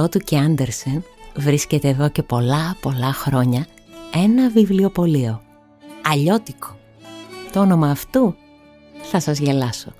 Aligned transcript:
γωνία 0.00 0.08
Ηροδότου 0.08 0.18
και 0.18 0.38
Άντερσεν 0.38 1.04
βρίσκεται 1.36 1.88
εδώ 1.88 2.08
και 2.08 2.22
πολλά 2.22 2.76
πολλά 2.80 3.12
χρόνια 3.12 3.66
ένα 4.14 4.50
βιβλιοπωλείο. 4.50 5.42
Αλλιώτικο. 6.02 6.78
Το 7.52 7.60
όνομα 7.60 7.90
αυτού 7.90 8.34
θα 9.02 9.20
σας 9.20 9.38
γελάσω. 9.38 9.92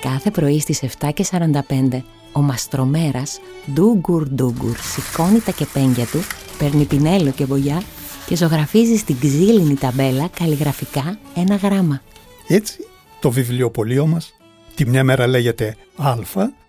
Κάθε 0.00 0.30
πρωί 0.30 0.60
στις 0.60 0.82
7.45 0.98 2.02
ο 2.32 2.40
μαστρομέρας 2.40 3.40
ντούγκουρ 3.72 4.28
ντούγκουρ 4.28 4.76
σηκώνει 4.76 5.40
τα 5.40 5.52
κεπέγγια 5.52 6.06
του, 6.06 6.20
παίρνει 6.58 6.84
πινέλο 6.84 7.30
και 7.30 7.44
βογιά 7.44 7.82
και 8.26 8.36
ζωγραφίζει 8.36 8.96
στην 8.96 9.18
ξύλινη 9.18 9.74
ταμπέλα 9.74 10.28
καλλιγραφικά 10.28 11.18
ένα 11.34 11.56
γράμμα. 11.56 12.02
Έτσι 12.48 12.86
το 13.20 13.30
βιβλιοπωλείο 13.30 14.06
μας 14.06 14.34
τη 14.74 14.86
μια 14.86 15.04
μέρα 15.04 15.26
λέγεται 15.26 15.76
Α, 15.96 16.14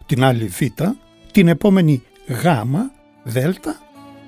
την 0.05 0.23
άλλη 0.23 0.45
Β 0.45 0.61
την 1.31 1.47
επόμενη 1.47 2.03
γάμα, 2.27 2.91
δέλτα 3.23 3.79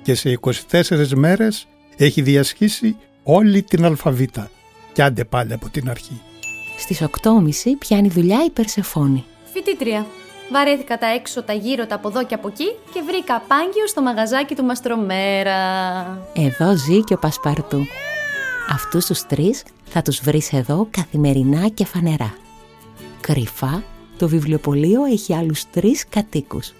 και 0.02 0.14
σε 0.14 0.38
24 0.70 1.08
μέρες 1.14 1.66
έχει 1.96 2.22
διασχίσει 2.22 2.96
όλη 3.22 3.62
την 3.62 3.84
αλφαβήτα 3.84 4.50
και 4.92 5.02
άντε 5.02 5.24
πάλι 5.24 5.52
από 5.52 5.68
την 5.68 5.90
αρχή. 5.90 6.20
Στις 6.78 7.02
8.30 7.02 7.10
πιάνει 7.78 8.08
δουλειά 8.08 8.44
η 8.44 8.50
Περσεφόνη. 8.50 9.24
Φοιτήτρια. 9.52 10.06
Βαρέθηκα 10.52 10.98
τα 10.98 11.06
έξω, 11.06 11.42
τα 11.42 11.52
γύρω, 11.52 11.86
τα 11.86 11.94
από 11.94 12.08
εδώ 12.08 12.24
και 12.24 12.34
από 12.34 12.48
εκεί 12.48 12.66
και 12.92 13.02
βρήκα 13.06 13.42
πάγκιο 13.48 13.86
στο 13.86 14.02
μαγαζάκι 14.02 14.54
του 14.54 14.64
Μαστρομέρα. 14.64 15.58
Εδώ 16.34 16.76
ζει 16.76 17.04
και 17.04 17.14
ο 17.14 17.18
Πασπαρτού. 17.18 17.86
Αυτούς 18.70 19.06
τους 19.06 19.26
τρεις 19.26 19.62
θα 19.84 20.02
τους 20.02 20.20
βρεις 20.20 20.52
εδώ 20.52 20.88
καθημερινά 20.90 21.68
και 21.68 21.84
φανερά. 21.84 22.34
Κρυφά, 23.20 23.82
το 24.18 24.28
βιβλιοπωλείο 24.28 25.04
έχει 25.04 25.34
άλλους 25.34 25.70
τρεις 25.70 26.08
κατοίκους 26.08 26.72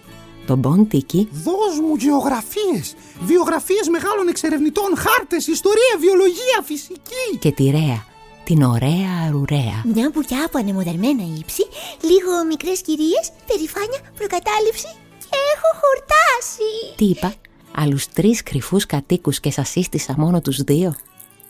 τον 0.46 0.58
Μποντίκι. 0.58 1.28
Δώσ' 1.32 1.78
μου 1.80 1.94
γεωγραφίες, 1.96 2.94
βιογραφίες 3.20 3.88
μεγάλων 3.88 4.28
εξερευνητών, 4.28 4.96
χάρτες, 4.96 5.46
ιστορία, 5.46 5.94
βιολογία, 6.00 6.58
φυσική. 6.64 7.26
Και 7.38 7.52
τη 7.52 7.64
Ρέα, 7.70 8.04
την 8.44 8.62
ωραία 8.62 9.12
αρουρέα. 9.26 9.76
Μια 9.94 10.10
μπουκιά 10.12 10.44
από 10.44 10.58
ανεμοδερμένα 10.58 11.22
ύψη, 11.38 11.64
λίγο 12.00 12.44
μικρές 12.48 12.80
κυρίες, 12.80 13.24
περηφάνεια, 13.46 14.00
προκατάληψη 14.18 14.90
και 15.18 15.38
έχω 15.54 15.68
χορτάσει. 15.82 16.70
Τι 16.96 17.04
είπα, 17.04 17.34
άλλους 17.74 18.08
τρεις 18.08 18.42
κρυφούς 18.42 18.86
κατοίκους 18.86 19.40
και 19.40 19.50
σας 19.50 19.68
σύστησα 19.68 20.14
μόνο 20.16 20.40
τους 20.40 20.62
δύο; 20.62 20.94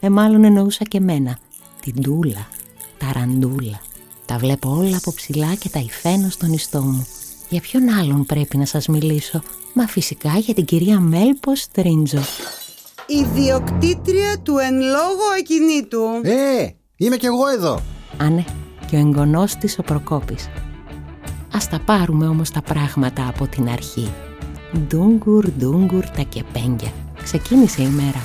Ε, 0.01 0.09
μάλλον 0.09 0.45
εννοούσα 0.45 0.85
και 0.85 1.01
μένα. 1.01 1.39
Την 1.81 2.03
Τούλα, 2.03 2.49
τα 2.99 3.13
Ραντούλα. 3.15 3.81
Τα 4.27 4.39
βλέπω 4.39 4.77
όλα 4.79 4.97
από 4.97 5.13
ψηλά 5.15 5.55
και 5.55 5.69
τα 5.69 5.79
υφαίνω 5.79 6.31
στον 6.31 6.53
ιστό 6.53 6.81
μου. 6.81 7.07
Για 7.49 7.61
ποιον 7.61 7.89
άλλον 7.89 8.27
πρέπει 8.27 8.57
να 8.57 8.65
σας 8.65 8.87
μιλήσω; 8.87 9.43
Μα 9.73 9.87
φυσικά 9.87 10.39
για 10.39 10.55
την 10.55 10.65
κυρία 10.65 11.01
Μέλπο 11.01 11.55
Στρίντζο 11.55 12.21
Ιδιοκτήτρια 13.07 14.39
του 14.43 14.59
εν 14.59 14.75
λόγω 14.75 15.25
ακινήτου. 15.39 16.03
Ε, 16.23 16.69
είμαι 16.97 17.17
κι 17.17 17.27
εγώ 17.27 17.49
εδώ. 17.49 17.81
Άνε, 18.17 18.45
και 18.91 18.97
ο 18.97 18.99
εγγονός 18.99 19.55
της 19.55 19.79
ο 19.79 19.83
Προκόπης. 19.83 20.49
Ας 21.53 21.69
τα 21.69 21.81
πάρουμε 21.85 22.27
όμως 22.27 22.51
τα 22.51 22.63
πράγματα 22.63 23.29
από 23.29 23.47
την 23.47 23.69
αρχή. 23.69 24.13
Ντούγκουρ, 24.79 25.51
ντούγκουρ 25.51 26.05
τα 26.05 26.23
κεπέγγια. 26.23 26.93
Ξεκίνησε 27.23 27.83
η 27.83 27.89
μέρα 27.89 28.21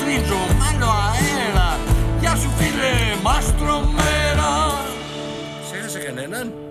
στρίζω 0.00 0.40
Μάλλο 0.60 0.90
αέρα 1.10 1.78
Γεια 2.20 2.34
σου 2.36 2.50
φίλε 2.56 3.22
μαστρομέρα. 3.22 4.52
Σε 5.70 5.88
Σε 5.88 5.98
κανέναν 5.98 6.69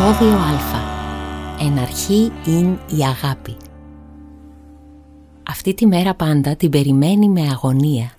Επισόδιο 0.00 0.36
Α. 0.36 0.58
Εναρχή 1.60 2.32
είναι 2.44 2.78
η 2.86 3.02
αγάπη. 3.02 3.56
Αυτή 5.48 5.74
τη 5.74 5.86
μέρα 5.86 6.14
πάντα 6.14 6.56
την 6.56 6.70
περιμένει 6.70 7.28
με 7.28 7.40
αγωνία. 7.40 8.10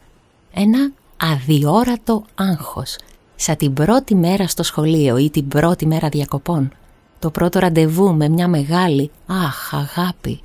Ένα 0.54 0.92
αδιόρατο 1.18 2.24
άγχος. 2.36 2.98
Σαν 3.36 3.56
την 3.56 3.74
πρώτη 3.74 4.16
μέρα 4.16 4.48
στο 4.48 4.64
σχολείο 4.64 5.18
ή 5.18 5.30
την 5.30 5.48
πρώτη 5.48 5.86
μέρα 5.86 6.10
διακοπών. 6.10 6.72
Το 7.20 7.30
πρώτο 7.30 7.60
ραντεβού 7.60 8.14
με 8.16 8.30
μια 8.30 8.48
μεγάλη 8.48 9.12
«Αχ, 9.28 9.74
αγάπη». 9.74 10.42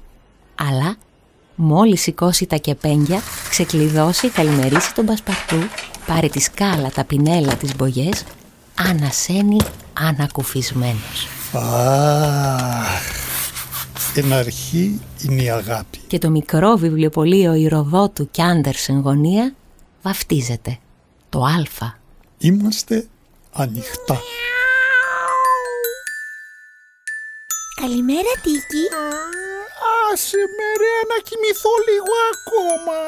Αλλά 0.54 0.96
μόλις 1.54 2.00
σηκώσει 2.00 2.46
τα 2.46 2.56
κεπέγγια, 2.56 3.20
ξεκλειδώσει, 3.48 4.28
καλημερίσει 4.28 4.94
τον 4.94 5.06
Πασπαρτού, 5.06 5.58
πάρει 6.06 6.28
τη 6.28 6.40
σκάλα, 6.40 6.90
τα 6.90 7.04
πινέλα, 7.04 7.54
τις 7.56 7.76
μπογιές, 7.76 8.24
ανασένει 8.74 9.60
ανακουφισμένος. 9.92 11.28
Αχ, 11.52 13.02
στην 13.98 14.32
αρχή 14.32 15.00
είναι 15.22 15.42
η 15.42 15.50
αγάπη. 15.50 15.98
Και 16.06 16.18
το 16.18 16.30
μικρό 16.30 16.76
βιβλιοπωλείο 16.76 17.54
Ηροδότου 17.54 18.30
και 18.30 18.42
Άντερσεν 18.42 19.00
γωνία 19.00 19.54
βαφτίζεται. 20.02 20.78
Το 21.28 21.44
Α. 21.44 21.92
Είμαστε 22.38 23.06
ανοιχτά. 23.52 24.20
Καλημέρα 27.80 28.32
Τίκη 28.42 28.84
Άσε 30.12 30.36
με 30.56 30.68
ρε 30.82 30.96
να 31.10 31.18
κοιμηθώ 31.26 31.72
λίγο 31.88 32.14
ακόμα 32.34 32.98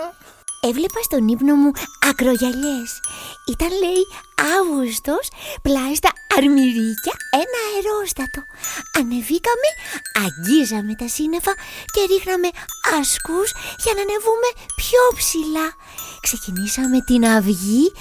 Έβλεπα 0.68 1.00
στον 1.02 1.28
ύπνο 1.28 1.54
μου 1.54 1.70
ακρογιαλιές. 2.08 2.90
Ήταν 3.52 3.68
λέει 3.68 4.04
Αύγουστος, 4.58 5.28
πλάι 5.62 5.94
στα 5.94 6.10
αρμυρίκια 6.36 7.14
ένα 7.42 7.58
αερόστατο. 7.68 8.40
Ανεβήκαμε, 8.98 9.68
αγγίζαμε 10.24 10.94
τα 10.94 11.08
σύννεφα 11.08 11.52
και 11.92 12.00
ρίχναμε 12.10 12.48
ασκούς 12.98 13.50
για 13.82 13.92
να 13.96 14.02
ανεβούμε 14.06 14.48
πιο 14.80 15.02
ψηλά. 15.18 15.68
Ξεκινήσαμε 16.20 16.98
την 17.00 17.26
αυγή 17.26 17.92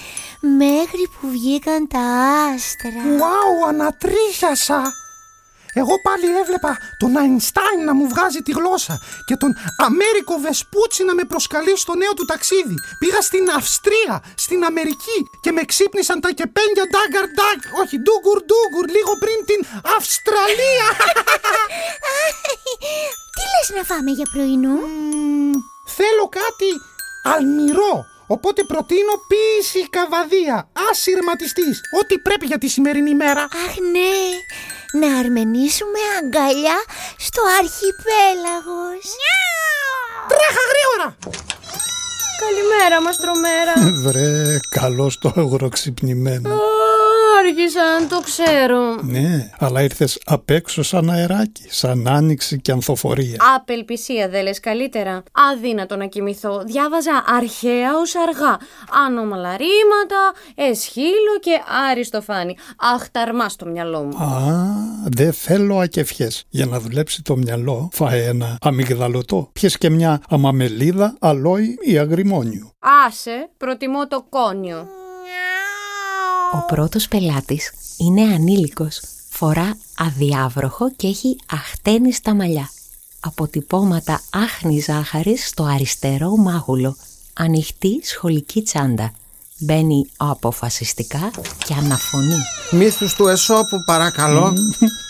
μέχρι 0.58 1.04
που 1.14 1.28
βγήκαν 1.30 1.88
τα 1.88 2.04
άστρα. 2.52 3.02
Wow, 3.20 3.68
ανατρίχιασα! 3.68 5.05
Εγώ 5.80 5.94
πάλι 6.06 6.26
έβλεπα 6.40 6.72
τον 6.98 7.16
Αϊνστάιν 7.16 7.80
να 7.88 7.94
μου 7.98 8.06
βγάζει 8.12 8.40
τη 8.46 8.52
γλώσσα 8.58 8.94
και 9.28 9.36
τον 9.36 9.50
Αμέρικο 9.86 10.34
Βεσπούτσι 10.44 11.04
να 11.04 11.14
με 11.14 11.24
προσκαλεί 11.24 11.76
στο 11.84 11.94
νέο 11.94 12.12
του 12.14 12.24
ταξίδι. 12.24 12.76
Πήγα 13.00 13.20
στην 13.20 13.44
Αυστρία, 13.58 14.14
στην 14.44 14.64
Αμερική 14.64 15.18
και 15.44 15.52
με 15.52 15.62
ξύπνησαν 15.70 16.20
τα 16.20 16.30
κεπένια 16.38 16.84
ντάγκαρ 16.90 17.26
ντάγκ, 17.36 17.60
όχι 17.82 17.96
ντούγκουρ 18.02 18.38
ντούγκουρ, 18.46 18.86
λίγο 18.96 19.12
πριν 19.22 19.38
την 19.48 19.60
Αυστραλία. 19.96 20.86
Τι 23.36 23.44
λες 23.52 23.68
να 23.76 23.82
φάμε 23.90 24.10
για 24.18 24.26
πρωινό; 24.32 24.76
Μμμ, 24.86 25.54
θέλω 25.96 26.26
κάτι 26.40 26.70
αλμυρό. 27.34 27.94
Οπότε 28.26 28.64
προτείνω 28.64 29.14
ποίηση 29.28 29.88
καβαδία, 29.88 30.68
ασυρματιστής, 30.90 31.80
ό,τι 32.00 32.18
πρέπει 32.18 32.46
για 32.46 32.58
τη 32.58 32.68
σημερινή 32.68 33.14
μέρα. 33.14 33.42
Αχ 33.42 33.74
ναι, 33.92 34.14
να 35.00 35.18
αρμενίσουμε 35.18 36.00
αγκαλιά 36.18 36.78
στο 37.26 37.42
αρχιπέλαγος. 37.60 39.06
Τρέχα 40.30 40.62
γρήγορα! 40.70 41.08
Καλημέρα, 42.44 43.02
μαστρομέρα. 43.02 43.72
Βρε, 44.04 44.58
καλώς 44.80 45.18
το 45.18 45.32
αγροξυπνημένο. 45.36 46.48
Α, 47.16 47.26
Άργησα, 47.38 48.06
το 48.08 48.20
ξέρω. 48.24 49.02
Ναι, 49.02 49.50
αλλά 49.58 49.82
ήρθες 49.82 50.18
απ' 50.24 50.50
έξω 50.50 50.82
σαν 50.82 51.10
αεράκι, 51.10 51.66
σαν 51.68 52.08
άνοιξη 52.08 52.60
και 52.60 52.72
ανθοφορία. 52.72 53.36
Απελπισία 53.56 54.28
δεν 54.28 54.42
λες 54.42 54.60
καλύτερα. 54.60 55.22
Αδύνατο 55.52 55.96
να 55.96 56.06
κοιμηθώ. 56.06 56.62
Διάβαζα 56.66 57.24
αρχαία 57.26 57.96
ως 58.00 58.14
αργά. 58.16 58.58
Ανώμαλα 59.06 59.56
ρήματα, 59.56 60.32
εσχύλο 60.54 61.38
και 61.40 61.60
άριστοφάνη. 61.90 62.56
Αχταρμά 62.94 63.48
στο 63.48 63.66
μυαλό 63.66 64.02
μου. 64.02 64.16
Α, 64.24 64.52
δεν 65.04 65.32
θέλω 65.32 65.78
ακεφιές. 65.78 66.44
Για 66.48 66.66
να 66.66 66.80
δουλέψει 66.80 67.22
το 67.22 67.36
μυαλό, 67.36 67.88
φάε 67.92 68.24
ένα 68.26 68.58
αμυγδαλωτό. 68.60 69.48
Πιες 69.52 69.78
και 69.78 69.90
μια 69.90 70.20
αμαμελίδα, 70.28 71.16
αλόι 71.20 71.78
ή 71.80 71.98
αγριμόνιο. 71.98 72.70
Άσε, 73.06 73.50
προτιμώ 73.56 74.06
το 74.06 74.26
κόνιο. 74.28 74.88
Ο 76.54 76.64
πρώτος 76.66 77.08
πελάτης 77.08 77.72
είναι 77.96 78.22
ανήλικος, 78.22 79.00
φορά 79.30 79.76
αδιάβροχο 79.98 80.90
και 80.90 81.06
έχει 81.06 81.36
αχτένιστα 81.50 82.34
μαλλιά. 82.34 82.70
Αποτυπώματα 83.20 84.20
άχνη 84.30 84.80
ζάχαρης 84.80 85.46
στο 85.46 85.64
αριστερό 85.64 86.36
μάγουλο, 86.36 86.96
ανοιχτή 87.32 88.00
σχολική 88.02 88.62
τσάντα. 88.62 89.12
Μπαίνει 89.58 90.06
αποφασιστικά 90.16 91.30
και 91.66 91.74
αναφωνεί. 91.74 92.38
Μύθους 92.70 93.14
του 93.14 93.26
Εσώπου 93.26 93.84
παρακαλώ. 93.86 94.52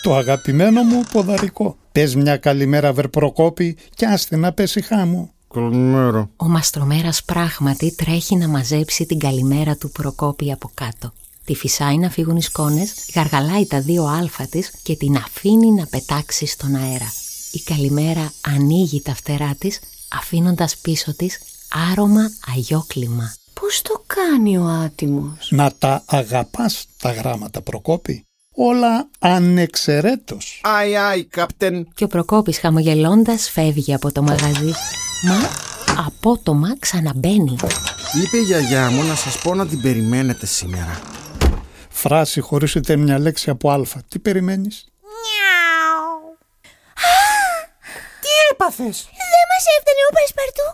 Το 0.03 0.15
αγαπημένο 0.15 0.83
μου 0.83 1.03
ποδαρικό. 1.11 1.77
Πες 1.91 2.15
μια 2.15 2.37
καλημέρα 2.37 2.93
βερπροκόπη 2.93 3.77
και 3.93 4.05
άστη 4.05 4.35
να 4.35 4.53
πέσει 4.53 4.81
χάμου. 4.81 5.31
Καλημέρα. 5.53 6.29
Ο 6.35 6.45
μαστρομέρας 6.47 7.23
πράγματι 7.23 7.95
τρέχει 7.95 8.35
να 8.35 8.47
μαζέψει 8.47 9.05
την 9.05 9.19
καλημέρα 9.19 9.75
του 9.75 9.89
Προκόπη 9.89 10.51
από 10.51 10.71
κάτω. 10.73 11.13
Τη 11.47 11.55
φυσάει 11.55 11.97
να 11.97 12.09
φύγουν 12.09 12.35
οι 12.35 12.41
σκόνες, 12.41 12.93
γαργαλάει 13.15 13.65
τα 13.65 13.81
δύο 13.81 14.05
άλφα 14.05 14.47
της 14.47 14.71
και 14.83 14.95
την 14.95 15.15
αφήνει 15.15 15.71
να 15.71 15.85
πετάξει 15.85 16.45
στον 16.45 16.75
αέρα. 16.75 17.13
Η 17.51 17.59
καλημέρα 17.59 18.31
ανοίγει 18.41 19.01
τα 19.01 19.15
φτερά 19.15 19.55
της, 19.59 19.79
αφήνοντας 20.19 20.77
πίσω 20.77 21.15
της 21.15 21.39
άρωμα 21.91 22.31
αγιόκλημα. 22.55 23.33
Πώς 23.53 23.81
το 23.81 24.03
κάνει 24.07 24.57
ο 24.57 24.65
άτιμος; 24.65 25.47
Να 25.51 25.71
τα 25.71 26.03
αγαπάς 26.05 26.85
τα 27.01 27.11
γράμματα 27.11 27.61
Προκόπη. 27.61 28.25
Όλα 28.55 29.09
ανεξαιρέτως. 29.19 30.61
Άι, 30.63 30.95
άι, 30.95 31.23
κάπτεν. 31.23 31.87
Και 31.93 32.03
ο 32.03 32.07
Προκόπης 32.07 32.59
χαμογελώντας 32.59 33.49
φεύγει 33.49 33.93
από 33.93 34.11
το 34.11 34.21
μαγαζί. 34.21 34.73
Μα 35.23 35.49
απότομα 36.05 36.77
ξαναμπαίνει. 36.79 37.55
Είπε 38.23 38.37
η 38.37 38.41
γιαγιά 38.41 38.89
μου 38.89 39.03
να 39.03 39.15
σας 39.15 39.41
πω 39.41 39.55
να 39.55 39.67
την 39.67 39.81
περιμένετε 39.81 40.45
σήμερα. 40.45 41.01
Φράση 42.03 42.39
χωρίς 42.41 42.75
ούτε 42.75 42.95
μια 42.95 43.19
λέξη 43.19 43.49
από 43.49 43.71
α. 43.71 43.81
Τι 44.09 44.19
περιμένεις; 44.19 44.85
Τι 48.21 48.31
έπαθες; 48.51 48.97
Δεν 49.31 49.45
μας 49.51 49.65
έφτανε 49.75 50.03
ο 50.09 50.11
Πασπαρτού. 50.17 50.67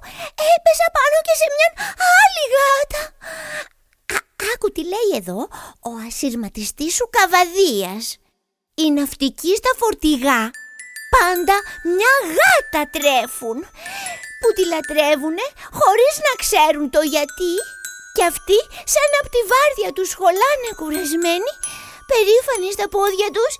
Έπεσα 0.53 0.87
πάνω 0.97 1.17
και 1.25 1.35
σε 1.41 1.47
μια 1.55 1.69
άλλη 2.21 2.43
γάτα. 2.53 3.01
Α, 4.15 4.17
άκου 4.53 4.67
τι 4.71 4.83
λέει 4.93 5.11
εδώ 5.21 5.39
ο 5.89 5.91
ασύρματιστής 6.07 6.93
σου 6.95 7.09
καβαδίας. 7.15 8.03
Οι 8.73 8.91
ναυτικοί 8.91 9.55
στα 9.55 9.71
φορτηγά 9.79 10.41
πάντα 11.15 11.55
μια 11.95 12.15
γάτα 12.37 12.81
τρέφουν 12.95 13.57
που 14.39 14.49
τη 14.55 14.63
λατρεύουνε 14.71 15.45
χωρίς 15.79 16.15
να 16.27 16.33
ξέρουν 16.43 16.85
το 16.95 17.01
γιατί 17.13 17.51
και 18.15 18.23
αυτοί 18.31 18.59
σαν 18.93 19.09
απ' 19.19 19.29
τη 19.33 19.41
βάρδια 19.51 19.89
τους 19.95 20.09
σχολάνε 20.13 20.69
κουρασμένοι 20.79 21.53
περήφανοι 22.09 22.69
στα 22.75 22.87
πόδια 22.93 23.29
τους 23.35 23.53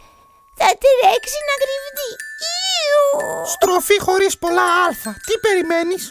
θα 0.59 0.69
τρέξει 0.83 1.39
να 1.50 1.55
κρυβτεί. 1.61 2.09
Ιου! 2.81 3.03
Στροφή 3.53 3.97
χωρίς 4.07 4.33
πολλά 4.44 4.67
αλφα. 4.85 5.11
Τι 5.27 5.33
περιμένεις; 5.45 6.03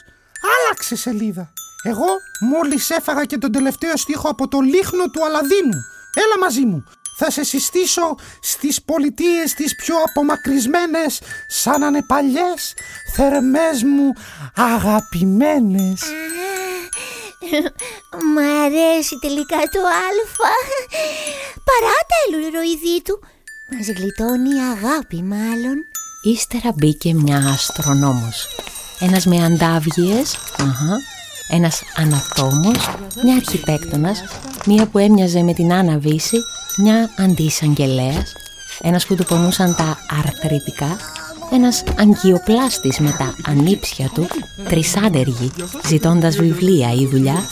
Άλλαξε 0.55 0.97
σελίδα. 0.97 1.53
Εγώ 1.83 2.11
μόλις 2.41 2.91
έφαγα 2.91 3.25
και 3.25 3.39
τον 3.39 3.53
τελευταίο 3.53 3.97
στίχο 3.97 4.29
από 4.29 4.49
το 4.49 4.59
λίχνο 4.61 5.05
του 5.11 5.25
Αλαδίνου. 5.25 5.81
Έλα 6.23 6.39
μαζί 6.41 6.65
μου. 6.65 6.85
Θα 7.19 7.31
σε 7.31 7.45
συστήσω 7.45 8.15
στις 8.41 8.83
πολιτείες 8.83 9.55
τις 9.55 9.75
πιο 9.75 9.97
απομακρυσμένες 10.09 11.21
σαν 11.49 11.81
να 11.81 11.87
είναι 11.87 12.03
παλιές, 12.03 12.75
θερμές 13.15 13.83
μου, 13.83 14.13
αγαπημένες. 14.57 16.03
Μ' 18.35 18.39
αρέσει 18.65 19.19
τελικά 19.21 19.57
το 19.57 19.81
αλφα. 20.07 20.55
Παρά 21.69 21.97
τα 22.11 22.17
ελουροειδή 22.27 23.03
του, 23.05 23.21
μας 23.71 23.87
γλιτώνει 23.87 24.51
η 24.51 24.63
αγάπη 24.75 25.23
μάλλον. 25.23 25.77
Ύστερα 26.23 26.73
μπήκε 26.75 27.15
μια 27.15 27.39
αστρονόμος. 27.39 28.47
Ένας 29.01 29.27
με 29.27 29.45
αντάβγειες, 29.45 30.37
αχα, 30.59 30.97
ένας 31.49 31.83
ανατόμος, 31.97 32.91
μια 33.23 33.35
αρχιτέκτονας, 33.35 34.25
μία 34.67 34.87
που 34.87 34.99
έμοιαζε 34.99 35.43
με 35.43 35.55
την 35.55 35.73
Άννα 35.73 35.99
Βύση, 35.99 36.37
μια 36.77 37.11
αντισαγγελέας, 37.19 38.33
ένας 38.83 39.07
που 39.07 39.15
του 39.15 39.25
πονούσαν 39.25 39.75
τα 39.77 39.99
αρθρητικά, 40.25 40.97
ένας 41.53 41.85
αγκιοπλάστης 41.99 42.99
με 42.99 43.15
τα 43.19 43.35
ανήψια 43.51 44.11
του, 44.15 44.27
τρισάντεργοι, 44.69 45.51
ζητώντας 45.87 46.37
βιβλία 46.37 46.93
ή 46.93 47.07
δουλειά, 47.07 47.43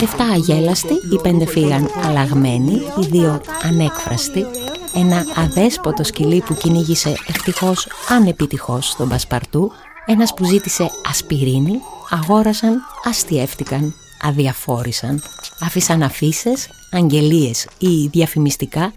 εφτά 0.00 0.24
αγέλαστοι, 0.24 0.92
οι 0.92 1.20
πέντε 1.22 1.46
φύγαν 1.46 1.90
αλλαγμένοι, 2.04 2.72
οι 2.72 3.06
δύο 3.10 3.40
ανέκφραστοι, 3.62 4.46
ένα 4.94 5.24
αδέσποτο 5.34 6.04
σκυλί 6.04 6.40
που 6.40 6.54
κυνήγησε 6.54 7.14
ευτυχώς 7.26 7.88
ανεπιτυχώς 8.08 8.94
τον 8.96 9.08
Πασπαρτού, 9.08 9.72
ένας 10.06 10.34
που 10.34 10.44
ζήτησε 10.44 10.90
ασπιρίνη, 11.08 11.80
αγόρασαν, 12.10 12.80
αστιεύτηκαν, 13.04 13.94
αδιαφόρησαν, 14.22 15.22
άφησαν 15.60 16.02
αφήσεις, 16.02 16.68
αγγελίες 16.90 17.66
ή 17.78 18.06
διαφημιστικά, 18.06 18.92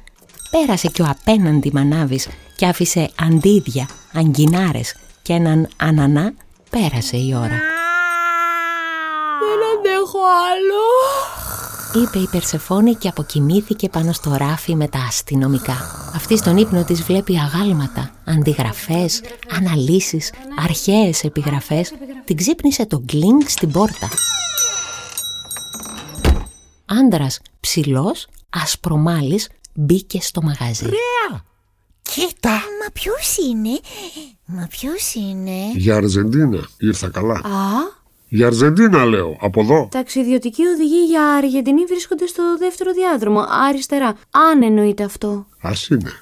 πέρασε 0.51 0.87
και 0.87 1.01
ο 1.01 1.05
απέναντι 1.09 1.71
μανάβης 1.73 2.27
και 2.55 2.65
άφησε 2.65 3.09
αντίδια, 3.19 3.87
αγκινάρες 4.13 4.95
και 5.21 5.33
έναν 5.33 5.67
ανανά, 5.77 6.33
πέρασε 6.69 7.17
η 7.17 7.33
ώρα. 7.33 7.59
Δεν 9.39 9.59
αντέχω 9.77 10.19
άλλο. 10.51 10.83
είπε 12.03 12.19
η 12.19 12.27
Περσεφόνη 12.31 12.95
και 12.95 13.07
αποκοιμήθηκε 13.07 13.89
πάνω 13.89 14.11
στο 14.11 14.35
ράφι 14.35 14.75
με 14.75 14.87
τα 14.87 14.99
αστυνομικά. 14.99 15.77
Αυτή 16.15 16.37
στον 16.37 16.57
ύπνο 16.57 16.83
της 16.83 17.03
βλέπει 17.03 17.37
αγάλματα, 17.39 18.11
αντιγραφές, 18.25 19.21
αναλύσεις, 19.51 20.31
αρχαίες 20.63 21.23
επιγραφές. 21.23 21.93
Την 22.25 22.37
ξύπνησε 22.37 22.85
το 22.85 22.99
γκλίνγκ 22.99 23.41
στην 23.47 23.71
πόρτα. 23.71 24.09
Άντρας 26.85 27.39
ψηλός, 27.59 28.27
ασπρομάλης, 28.49 29.49
μπήκε 29.73 30.21
στο 30.21 30.41
μαγαζί. 30.41 30.89
Κοίτα! 32.13 32.49
Μα 32.51 32.91
ποιος 32.93 33.37
είναι, 33.37 33.79
μα 34.45 34.67
ποιος 34.69 35.13
είναι; 35.13 35.71
Για 35.75 35.95
Αρζεντίνα 35.95 36.67
ήρθα 36.77 37.09
καλά. 37.09 37.33
Α, 37.33 38.03
Για 38.27 38.47
Αργεντίνα 38.47 39.05
λέω, 39.05 39.37
από 39.41 39.61
εδώ. 39.61 39.87
Ταξιδιωτικοί 39.91 40.65
οδηγοί 40.65 41.05
για 41.05 41.23
Αργεντινή 41.37 41.85
βρίσκονται 41.85 42.27
στο 42.27 42.43
δεύτερο 42.59 42.93
διάδρομο, 42.93 43.45
αριστερά. 43.67 44.15
Αν 44.31 44.63
εννοείται 44.63 45.03
αυτό. 45.03 45.47
Α 45.61 45.71
είναι. 45.89 46.17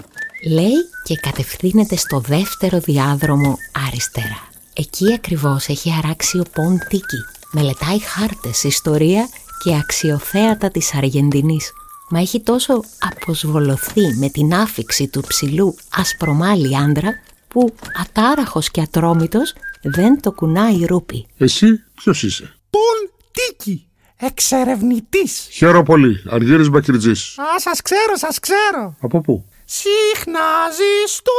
Λέει 0.51 0.79
και 1.03 1.15
κατευθύνεται 1.15 1.95
στο 1.95 2.19
δεύτερο 2.19 2.79
διάδρομο 2.79 3.57
αριστερά. 3.87 4.47
Εκεί 4.73 5.13
ακριβώς 5.13 5.67
έχει 5.67 5.93
αράξει 6.03 6.39
ο 6.39 6.43
Πον 6.53 6.77
Τίκη. 6.89 7.19
Μελετάει 7.51 7.99
χάρτες, 7.99 8.63
ιστορία 8.63 9.27
και 9.63 9.75
αξιοθέατα 9.75 10.69
της 10.69 10.95
Αργεντινής. 10.95 11.73
Μα 12.09 12.19
έχει 12.19 12.41
τόσο 12.41 12.83
αποσβολωθεί 12.99 14.13
με 14.19 14.29
την 14.29 14.53
άφηξη 14.53 15.07
του 15.07 15.21
ψηλού 15.27 15.75
ασπρομάλη 15.95 16.77
άντρα 16.77 17.11
που 17.47 17.73
ατάραχος 18.01 18.69
και 18.71 18.81
ατρόμητος 18.81 19.53
δεν 19.81 20.21
το 20.21 20.31
κουνάει 20.31 20.85
ρούπι. 20.85 21.25
Εσύ 21.37 21.83
ποιος 21.95 22.23
είσαι; 22.23 22.55
Πον 22.69 23.11
Τίκη, 23.31 23.87
εξερευνητής. 24.17 25.47
Χαίρομαι 25.51 25.83
πολύ. 25.83 26.23
Αργύρης 26.29 26.69
Μπακυρτζής. 26.69 27.37
Α, 27.37 27.59
σας 27.59 27.81
ξέρω, 27.81 28.15
σας 28.15 28.39
ξέρω. 28.39 28.95
Από 29.01 29.21
πού; 29.21 29.45
Συχνάζει 29.65 30.93
στο 31.05 31.31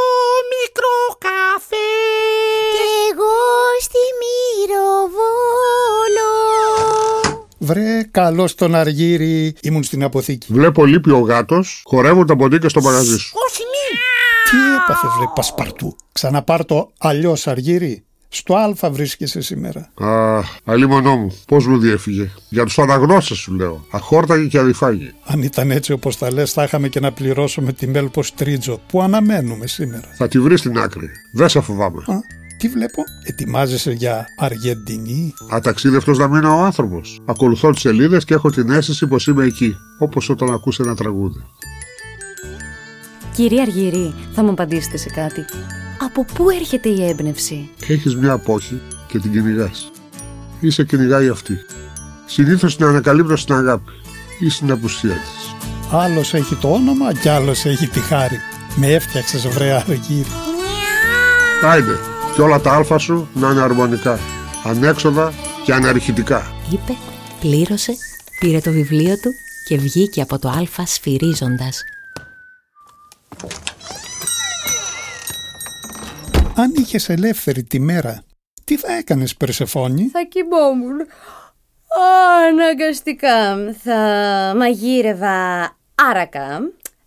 μικρό 0.53 0.99
καφέ. 1.19 1.93
Κι 2.75 2.85
εγώ 3.13 3.37
στη 3.81 4.03
Μυροβόλο. 4.21 4.93
Βρε, 7.65 8.03
καλώς 8.11 8.55
τον 8.55 8.75
Αργύρι, 8.75 9.55
ήμουν 9.63 9.83
στην 9.83 10.03
αποθήκη. 10.03 10.53
Βλέπω 10.53 10.85
λείπει 10.85 11.11
ο 11.11 11.19
γάτος, 11.19 11.83
χορεύουν 11.85 12.27
τα 12.27 12.37
ποντίκια 12.37 12.69
στο 12.69 12.81
μαγαζί 12.81 13.19
σου. 13.19 13.33
Όχι 13.49 13.63
μη. 13.63 13.99
Τι 14.51 14.57
έπαθε, 14.75 15.07
βρε, 15.17 15.25
πασπαρτού. 15.35 15.97
Ξαναπάρ 16.13 16.65
το 16.65 16.93
αλλιώς 16.99 17.47
Αργύρι. 17.47 18.05
Στο 18.29 18.55
Α 18.55 18.91
βρίσκεσαι 18.91 19.41
σήμερα. 19.41 19.91
Α, 19.95 20.41
αλίμονό 20.65 21.17
μου, 21.17 21.39
πώς 21.47 21.67
μου 21.67 21.79
διέφυγε. 21.79 22.31
Για 22.49 22.65
τους 22.65 22.79
αναγνώστες 22.79 23.39
σου 23.39 23.53
λέω. 23.53 23.87
Αχόρταγοι 23.91 24.49
και 24.49 24.59
αδιφάγοι. 24.59 25.13
Αν 25.25 25.43
ήταν 25.43 25.71
έτσι 25.71 25.93
όπως 25.93 26.19
τα 26.19 26.33
λες, 26.33 26.53
θα 26.53 26.63
είχαμε 26.63 26.89
και 26.89 27.01
να 27.01 27.13
πληρώσουμε 27.13 27.73
τη 27.73 27.87
Μέλπος 27.87 28.35
Τρίτζο 28.35 28.81
που 28.89 29.03
αναμένουμε 29.03 29.67
σήμερα. 29.67 30.09
Θα 30.17 30.29
τη 30.29 30.41
βρεις 30.41 30.61
στην 30.61 30.79
άκρη. 30.79 31.11
Δεν 31.33 31.49
σε 31.49 31.61
φοβάμαι. 31.61 32.03
Α, 32.07 32.15
τι 32.65 32.71
βλέπω, 32.71 33.05
ετοιμάζεσαι 33.23 33.93
για 33.93 34.27
Αργεντινή; 34.39 35.35
Αταξίδευτος 35.51 36.19
να 36.19 36.29
μείνω 36.29 36.57
ο 36.57 36.65
άνθρωπος. 36.65 37.21
Ακολουθώ 37.25 37.71
τις 37.71 37.81
σελίδες 37.81 38.25
και 38.25 38.35
έχω 38.35 38.51
την 38.51 38.71
αίσθηση 38.71 39.07
πως 39.07 39.27
είμαι 39.27 39.45
εκεί. 39.45 39.77
Όπως 39.99 40.29
όταν 40.29 40.53
ακούς 40.53 40.79
ένα 40.79 40.95
τραγούδι. 40.95 41.45
Κυρία 43.35 43.63
Αργυρή, 43.63 44.15
θα 44.33 44.43
μου 44.43 44.51
απαντήσετε 44.51 44.97
σε 44.97 45.11
κάτι. 45.11 45.45
Από 45.99 46.25
πού 46.35 46.51
έρχεται 46.51 46.89
η 46.89 47.07
έμπνευση; 47.07 47.71
Έχεις 47.89 48.17
μια 48.17 48.33
απόχη 48.33 48.81
και 49.09 49.19
την 49.19 49.33
κυνηγάς. 49.33 49.91
Είσαι 50.61 50.85
κυνηγάει 50.85 51.29
αυτή. 51.29 51.55
Συνήθως 52.27 52.77
την 52.77 52.87
ανακαλύπτω 52.87 53.37
στην 53.37 53.55
αγάπη 53.55 53.93
ή 54.41 54.49
στην 54.49 54.71
απουσία 54.71 55.15
της. 55.15 55.69
Άλλος 55.93 56.35
έχει 56.35 56.55
το 56.55 56.73
όνομα 56.73 57.13
και 57.13 57.31
άλλος 57.31 57.65
έχει 57.65 57.87
τη 57.87 58.01
χάρη. 58.01 58.39
Με 58.77 58.87
έφτιαξες 58.87 59.49
βρε 59.49 59.73
Αργύρι. 59.73 60.27
Άιντε, 61.63 61.99
και 62.35 62.43
όλα 62.43 62.61
τα 62.61 62.73
άλφα 62.73 62.99
σου 62.99 63.29
να 63.35 63.51
είναι 63.51 63.61
αρμονικά. 63.61 64.19
Ανέξοδα 64.65 65.33
και 65.65 65.73
αναρχητικά. 65.73 66.53
Είπε, 66.73 66.97
πλήρωσε, 67.41 67.93
πήρε 68.41 68.61
το 68.61 68.71
βιβλίο 68.71 69.15
του 69.15 69.31
και 69.69 69.77
βγήκε 69.77 70.21
από 70.21 70.39
το 70.39 70.49
Α 70.49 70.87
σφυρίζοντας. 70.87 71.83
Αν 76.55 76.73
είχες 76.77 77.09
ελεύθερη 77.09 77.63
τη 77.63 77.81
μέρα, 77.81 78.23
τι 78.65 78.77
θα 78.77 78.93
έκανες 78.93 79.37
Περσεφόνη. 79.37 80.09
Θα 80.09 80.23
κοιμόμουν. 80.29 80.97
Αναγκαστικά 82.49 83.57
θα 83.83 83.99
μαγείρευα 84.57 85.77
άρακα, 85.95 86.61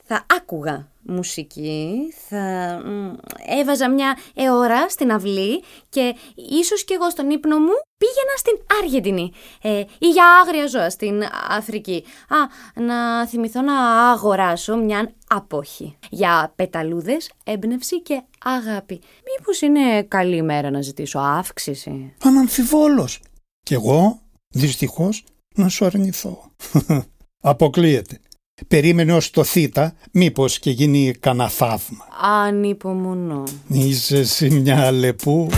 θα 0.08 0.26
άκουγα 0.38 0.88
μουσική, 1.08 2.14
θα 2.28 2.38
μ, 2.86 3.14
έβαζα 3.60 3.90
μια 3.90 4.18
εώρα 4.34 4.90
στην 4.90 5.12
αυλή 5.12 5.64
και 5.90 6.16
ίσως 6.36 6.84
κι 6.84 6.94
εγώ 6.94 7.10
στον 7.10 7.30
ύπνο 7.30 7.58
μου 7.58 7.74
πήγαινα 7.98 8.36
στην 8.38 8.54
Αργεντινή 8.82 9.32
ε, 9.62 9.80
ή 9.80 10.10
για 10.10 10.26
άγρια 10.42 10.68
ζώα 10.68 10.90
στην 10.90 11.24
Αφρική. 11.50 12.04
Α, 12.28 12.38
να 12.84 13.28
θυμηθώ 13.28 13.62
να 13.62 14.10
αγοράσω 14.12 14.76
μια 14.76 15.12
απόχη 15.28 15.98
για 16.10 16.54
πεταλούδες, 16.56 17.32
έμπνευση 17.44 18.02
και 18.02 18.22
αγάπη. 18.44 19.02
Μήπως 19.26 19.62
είναι 19.62 20.04
καλή 20.04 20.42
μέρα 20.42 20.70
να 20.70 20.82
ζητήσω 20.82 21.20
αύξηση; 21.20 22.14
Αναμφιβόλως. 22.24 23.22
Κι 23.64 23.74
εγώ, 23.74 24.22
δυστυχώς, 24.48 25.24
να 25.56 25.70
σου 25.70 25.86
αρνηθώ. 25.86 26.52
Αποκλείεται. 27.42 28.20
Περίμενε 28.68 29.14
ως 29.14 29.30
το 29.30 29.44
θήτα, 29.44 29.94
μήπως 30.12 30.60
και 30.60 30.70
γίνει 30.70 31.14
κανένα 31.20 31.50
θαύμα. 31.50 32.06
Ανυπομονώ. 32.46 33.44
Είσαι 33.68 34.18
εσύ 34.18 34.50
μια 34.50 34.86
αλεπού. 34.86 35.50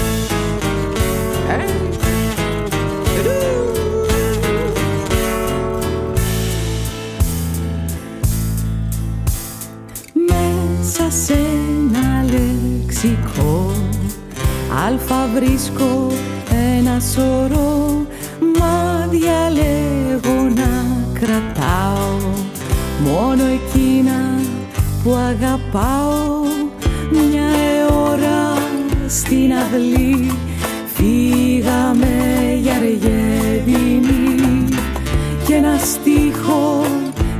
Μέσα 10.27 11.12
σε 11.12 11.34
ένα 11.34 12.24
λεξικό 12.24 13.72
Αλφα 14.86 15.27
βρίσκω 15.27 16.12
ένα 16.77 17.00
σωρό 17.00 18.06
Μα 18.60 19.08
διαλέγω 19.10 20.41
να 20.56 20.98
κρατάω 21.13 22.49
Μόνο 23.03 23.44
εκείνα 23.46 24.39
που 25.03 25.13
αγαπάω 25.13 26.41
Μια 27.12 27.88
ώρα 27.91 28.53
στην 29.08 29.53
αυλή 29.53 30.32
Φύγαμε 30.94 32.08
για 32.62 32.74
Αργεντινή 32.75 34.65
Και 35.46 35.53
ένα 35.53 35.77
στίχο 35.77 36.86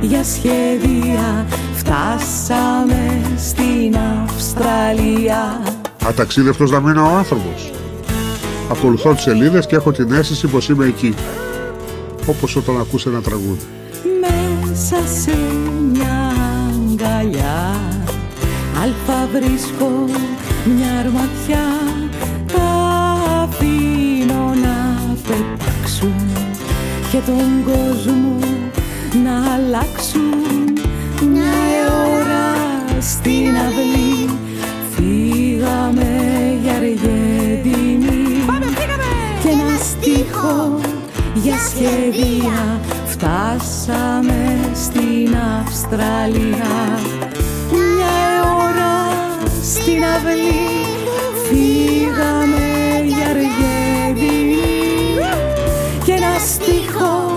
για 0.00 0.24
σχέδια 0.24 1.46
Φτάσαμε 1.74 3.20
στην 3.36 3.96
Αυστραλία 4.24 5.60
Αταξίδευτος 6.06 6.70
να 6.70 6.80
μείνω 6.80 7.12
ο 7.12 7.16
άνθρωπος. 7.16 7.70
Ακολουθώ 8.70 9.14
τις 9.14 9.22
σελίδες 9.22 9.66
και 9.66 9.76
έχω 9.76 9.92
την 9.92 10.12
αίσθηση 10.12 10.46
πως 10.46 10.68
είμαι 10.68 10.86
εκεί. 10.86 11.14
Όπως 12.26 12.56
όταν 12.56 12.80
ακούς 12.80 13.06
ένα 13.06 13.20
τραγούδι. 13.20 13.66
Βρίσκω 19.32 20.04
μια 20.64 20.98
αρματιά. 20.98 21.64
Τα 22.46 22.70
αφήνω 23.42 24.54
να 24.62 24.96
πετάξουν 25.26 26.14
Και 27.10 27.18
τον 27.26 27.64
κόσμο 27.64 28.38
να 29.24 29.54
αλλάξουν. 29.54 30.78
Μια 31.32 31.92
ώρα 32.14 33.00
στην 33.00 33.56
αυλή 33.56 34.28
Φύγαμε 34.94 36.08
για 36.62 36.72
Αργεντινή 36.72 38.44
Και 39.42 39.48
ένα 39.48 39.78
στίχο 39.82 40.80
για 41.34 41.56
σχέδια 41.58 42.80
Φτάσαμε 43.06 44.58
στην 44.74 45.36
Αυστραλία. 45.60 46.48
Μια 46.48 46.64
ώρα 47.20 47.29
στην 49.70 50.04
αυλή 50.04 50.68
Φύγαμε 51.48 53.02
για 53.06 53.26
Αργεντινή 53.26 54.56
Και 56.04 56.12
ένα 56.12 56.38
στίχο 56.38 57.36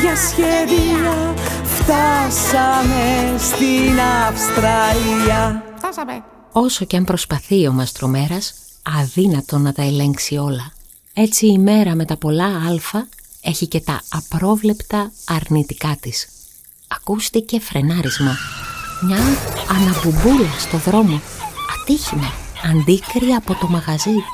για 0.00 0.16
σχέδια 0.16 1.34
Φτάσαμε 1.64 3.36
στην 3.38 4.00
Αυστραλία 4.28 5.64
Φτάσαμε. 5.76 6.24
Όσο 6.52 6.84
και 6.84 6.96
αν 6.96 7.04
προσπαθεί 7.04 7.66
ο 7.66 7.72
μαστρομέρας, 7.72 8.54
αδύνατο 9.00 9.58
να 9.58 9.72
τα 9.72 9.82
ελέγξει 9.82 10.36
όλα. 10.36 10.72
Έτσι 11.14 11.46
η 11.46 11.58
μέρα 11.58 11.94
με 11.94 12.04
τα 12.04 12.16
πολλά 12.16 12.66
αλφα 12.68 13.08
έχει 13.40 13.66
και 13.66 13.80
τα 13.80 14.00
απρόβλεπτα 14.08 15.12
αρνητικά 15.24 15.96
της. 16.00 16.28
Ακούστηκε 16.88 17.60
φρενάρισμα. 17.60 18.36
Μια 19.00 19.18
αναμπουμπούλα 19.68 20.50
στο 20.58 20.76
δρόμο. 20.76 21.20
Ατύχημα. 21.80 22.32
Αντίκρυ 22.70 23.32
από 23.32 23.54
το 23.54 23.66
μαγαζί. 23.68 24.24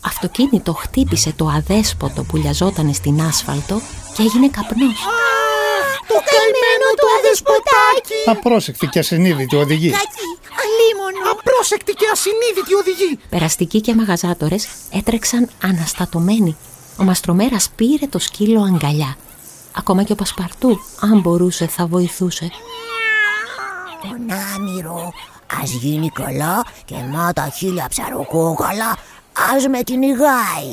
Αυτοκίνητο 0.00 0.72
χτύπησε 0.72 1.32
το 1.36 1.46
αδέσποτο 1.46 2.22
που 2.22 2.36
λιαζόταν 2.36 2.94
στην 2.94 3.20
άσφαλτο 3.20 3.80
και 4.14 4.22
έγινε 4.22 4.48
καπνός. 4.48 4.98
Το 6.08 6.14
καημένο 6.30 6.88
του 6.98 7.06
αδεσποτάκι. 7.18 8.22
Απρόσεκτη 8.26 8.86
και 8.86 8.98
ασυνείδητη 8.98 9.56
οδηγή. 9.56 9.90
Κακή, 9.90 10.30
αλίμονο. 10.62 11.30
Απρόσεκτη 11.30 11.92
και 11.92 12.06
ασυνείδητη 12.12 12.74
οδηγή. 12.74 13.18
Περαστικοί 13.28 13.80
και 13.80 13.94
μαγαζάτορες 13.94 14.68
έτρεξαν 14.90 15.48
αναστατωμένοι. 15.62 16.56
Ο 17.00 17.04
Μαστρομέρας 17.04 17.68
πήρε 17.76 18.06
το 18.06 18.18
σκύλο 18.18 18.62
αγκαλιά. 18.62 19.16
Ακόμα 19.72 20.02
και 20.02 20.12
ο 20.12 20.14
Πασπαρτού, 20.14 20.80
αν 21.00 21.20
μπορούσε, 21.20 21.66
θα 21.66 21.86
βοηθούσε. 21.86 22.50
Τον 24.02 24.36
άμυρο, 24.54 25.12
ας 25.62 25.70
γίνει 25.70 26.08
καλά 26.08 26.64
και 26.84 26.94
μα 27.12 27.32
τα 27.32 27.48
χίλια 27.56 27.86
ψαροκόκαλα, 27.88 28.96
ας 29.54 29.68
με 29.68 29.78
κυνηγάει. 29.78 30.68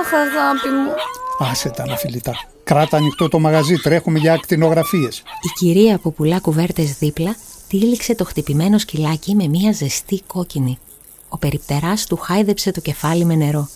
Αχ, 0.00 0.12
αγάπη 0.12 0.68
μου. 0.68 0.90
Άσε 1.38 1.68
τα 1.68 1.82
αναφιλητά. 1.82 2.32
Κράτα 2.64 2.96
ανοιχτό 2.96 3.28
το 3.28 3.38
μαγαζί, 3.38 3.76
τρέχουμε 3.76 4.18
για 4.18 4.32
ακτινογραφίες. 4.32 5.18
Η 5.18 5.48
κυρία 5.54 5.98
που 5.98 6.12
πουλά 6.12 6.40
κουβέρτες 6.40 6.92
δίπλα 6.98 7.36
τύλιξε 7.68 8.14
το 8.14 8.24
χτυπημένο 8.24 8.78
σκυλάκι 8.78 9.34
με 9.34 9.46
μία 9.48 9.72
ζεστή 9.72 10.22
κόκκινη. 10.26 10.78
Ο 11.28 11.38
περιπτεράς 11.38 12.06
του 12.06 12.16
χάιδεψε 12.16 12.70
το 12.70 12.80
κεφάλι 12.80 13.24
με 13.24 13.34
νερό. 13.34 13.68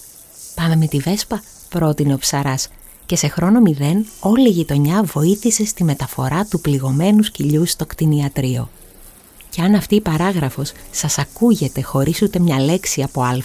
«Πάμε 0.54 0.76
με 0.76 0.87
τη 0.87 0.99
Βέσπα», 0.99 1.42
πρότεινε 1.69 2.14
ο 2.14 2.19
ψαράς 2.19 2.69
και 3.07 3.16
σε 3.16 3.28
χρόνο 3.28 3.61
μηδέν 3.61 4.07
όλη 4.21 4.49
η 4.49 4.50
γειτονιά 4.50 5.02
βοήθησε 5.02 5.64
στη 5.66 5.85
μεταφορά 5.85 6.45
του 6.45 6.61
πληγωμένου 6.61 7.23
σκυλιού 7.23 7.66
στο 7.66 7.87
κτηνιατρίο. 7.87 8.69
Και 9.50 9.62
αν 9.62 9.75
αυτή 9.75 9.95
η 9.95 10.00
παράγραφος 10.00 10.73
σας 10.90 11.19
ακούγεται 11.19 11.83
χωρίς 11.83 12.23
ούτε 12.23 12.38
μια 12.38 12.61
λέξη 12.61 13.02
από 13.02 13.23
α, 13.23 13.37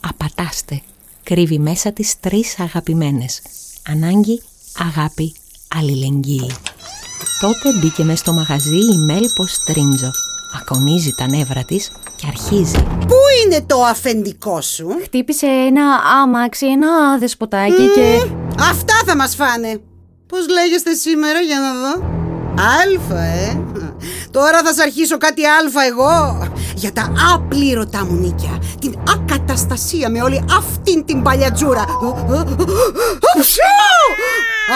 απατάστε. 0.00 0.80
Κρύβει 1.22 1.58
μέσα 1.58 1.92
της 1.92 2.20
τρεις 2.20 2.60
αγαπημένες. 2.60 3.42
Ανάγκη, 3.88 4.42
αγάπη, 4.78 5.34
αλληλεγγύη. 5.76 6.50
Τότε 7.40 7.78
μπήκε 7.78 8.04
μες 8.04 8.18
στο 8.18 8.32
μαγαζί 8.32 8.76
η 8.76 8.96
Μέλπο 8.96 9.46
Στρίντζο. 9.46 10.10
Ακονίζει 10.60 11.12
τα 11.16 11.28
νεύρα 11.28 11.64
της 11.64 11.90
και 12.16 12.26
αρχίζει. 12.26 12.82
Πού 12.82 13.16
είναι 13.44 13.62
το 13.66 13.82
αφεντικό 13.82 14.60
σου; 14.60 14.88
Χτύπησε 15.02 15.46
ένα 15.46 16.00
άμαξι, 16.22 16.66
ένα 16.66 17.18
δεσποτάκι 17.18 17.90
και... 17.94 18.30
Αυτά 18.60 18.94
θα 19.06 19.16
μας 19.16 19.34
φάνε. 19.34 19.80
Πώς 20.26 20.48
λέγεστε 20.48 20.94
σήμερα 20.94 21.40
για 21.40 21.58
να 21.60 21.72
δω; 21.74 22.04
Αλφα, 22.82 23.22
ε. 23.22 23.62
Τώρα 24.36 24.58
θα 24.64 24.66
σας 24.74 24.78
αρχίσω 24.78 25.18
κάτι 25.18 25.42
αλφα 25.46 25.82
εγώ. 25.84 26.12
Για 26.74 26.92
τα 26.92 27.12
απλήρωτά 27.34 28.04
μου 28.04 28.16
νίκια. 28.16 28.62
Την 28.80 28.94
ακαταστασία 29.14 30.10
με 30.10 30.22
όλη 30.22 30.44
αυτήν 30.58 31.04
την 31.04 31.22
παλιατζούρα. 31.22 31.84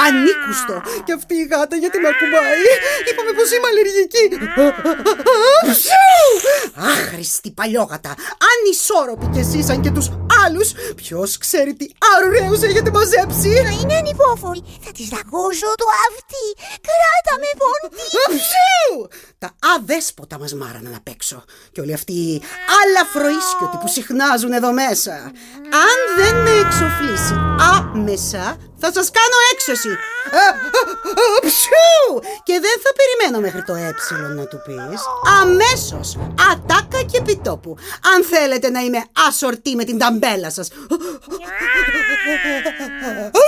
Ανήκουστο. 0.06 0.76
Και 1.04 1.12
αυτή 1.12 1.34
η 1.34 1.44
γάτα 1.50 1.76
γιατί 1.76 1.98
με 2.02 2.08
ακουμπάει. 2.14 2.62
Είπαμε 3.08 3.30
πως 3.38 3.48
είμαι 3.54 3.68
αλλεργική. 3.72 4.24
Άχρηστη 6.92 7.50
παλιόγατα. 7.50 8.12
Ανισόρροπη 8.50 9.26
κι 9.32 9.38
εσείς 9.44 9.64
σαν 9.66 9.80
και 9.80 9.90
τους 9.90 10.08
άλλους. 10.44 10.68
Ποιος 11.00 11.38
ξέρει 11.38 11.72
τι 11.74 11.86
αρουραίους 12.12 12.60
έχετε 12.68 12.90
μαζέψει. 12.90 13.50
Θα 13.66 13.72
είναι 13.80 13.94
ανυπόφορη, 14.02 14.62
θα 14.84 14.90
της 14.96 15.08
δαγώσω 15.14 15.70
το 15.80 15.86
αυτί. 16.08 16.46
Κράτα 16.86 17.34
με 17.42 17.50
πόντι. 17.60 18.06
Τα 19.38 19.50
αδέσποτα 19.76 20.38
μας 20.38 20.54
μάραναν 20.54 20.94
απ' 20.94 21.08
έξω. 21.08 21.44
Και 21.72 21.80
όλοι 21.80 21.92
αυτοί 21.92 22.12
οι 22.12 22.42
αλαφροίσκιωτοι 22.80 23.76
που 23.80 23.88
συχνάζουν 23.88 24.52
εδώ 24.52 24.72
μέσα. 24.72 25.12
Αν 25.86 25.98
δεν 26.16 26.34
με 26.42 26.50
εξοφλήσει 26.50 27.34
άμεσα, 27.76 28.56
θα 28.80 28.92
σας 28.92 29.10
κάνω 29.10 29.38
έξωση. 29.52 29.88
Α, 29.88 29.94
α, 30.38 30.80
α, 31.22 31.40
ψου! 31.46 32.20
Και 32.42 32.52
δεν 32.52 32.76
θα 32.84 32.90
περιμένω 32.98 33.38
μέχρι 33.46 33.62
το 33.62 33.74
ε 33.74 33.94
να 34.34 34.46
του 34.46 34.62
πεις. 34.64 35.00
Αμέσως, 35.42 36.16
ατάκα 36.52 37.02
και 37.10 37.18
επιτόπου. 37.18 37.76
Αν 38.14 38.24
θέλετε 38.24 38.70
να 38.70 38.80
είμαι 38.80 39.04
ασορτή 39.28 39.74
με 39.74 39.84
την 39.84 39.98
ταμπέλα 39.98 40.50
σας. 40.50 40.68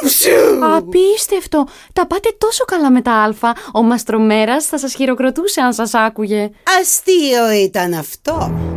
Ψου! 0.04 0.74
Απίστευτο! 0.76 1.66
Τα 1.92 2.06
πάτε 2.06 2.34
τόσο 2.38 2.64
καλά 2.64 2.90
με 2.90 3.02
τα 3.02 3.22
αλφα. 3.22 3.56
Ο 3.72 3.82
Μαστρομέρας 3.82 4.66
θα 4.66 4.78
σας 4.78 4.94
χειροκροτούσε 4.94 5.60
αν 5.60 5.74
σας 5.86 5.94
άκουγε. 5.94 6.50
Αστείο 6.80 7.50
ήταν 7.50 7.92
αυτό. 7.94 8.32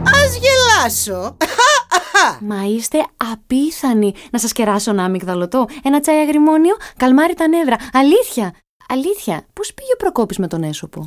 Ας 0.05 0.37
γελάσω. 0.41 1.37
Μα 2.49 2.63
είστε 2.63 2.97
απίθανοι 3.31 4.13
να 4.31 4.39
σας 4.39 4.51
κεράσω 4.51 4.91
ένα 4.91 5.03
αμυγδαλωτό, 5.03 5.65
ένα 5.83 5.99
τσάι 5.99 6.15
αγριμόνιο, 6.15 6.75
καλμάρι 6.97 7.33
τα 7.33 7.47
νεύρα. 7.47 7.75
Αλήθεια! 7.93 8.53
Αλήθεια! 8.87 9.45
Πώς 9.53 9.73
πήγε 9.73 9.91
ο 9.93 9.97
Προκόπης 9.97 10.37
με 10.37 10.47
τον 10.47 10.63
έσωπο; 10.63 11.05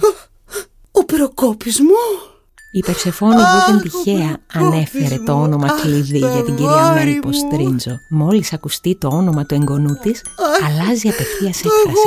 Ο 0.90 1.04
Προκόπης 1.04 1.80
μου! 1.80 2.34
Η 2.72 2.80
Περσεφόνη 2.86 3.34
δεν 3.66 3.80
τυχαία 3.80 4.36
ανέφερε 4.52 5.18
το 5.18 5.32
όνομα 5.32 5.68
κλειδί 5.80 6.18
για 6.18 6.42
την 6.44 6.56
κυρία 6.56 6.92
Μέλπο 6.94 7.32
Στρίντζο. 7.32 7.90
Μόλις 8.10 8.52
ακουστεί 8.52 8.98
το 8.98 9.08
όνομα 9.08 9.46
του 9.46 9.54
εγγονού 9.54 9.98
της, 10.02 10.22
αλλάζει 10.66 11.08
απευθείας 11.08 11.58
έκφραση. 11.58 11.98